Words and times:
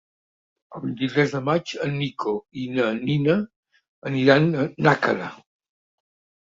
El 0.77 0.81
vint-i-tres 0.85 1.35
de 1.37 1.41
maig 1.49 1.73
en 1.89 1.93
Nico 1.99 2.33
i 2.63 2.65
na 2.79 2.89
Nina 3.03 3.37
aniran 4.13 4.51
a 4.65 4.69
Nàquera. 4.91 5.33